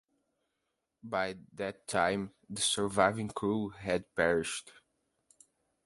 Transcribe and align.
By 1.03 1.37
that 1.53 1.87
time, 1.87 2.33
the 2.49 2.63
surviving 2.63 3.27
crew 3.27 3.69
had 3.69 4.15
perished. 4.15 4.71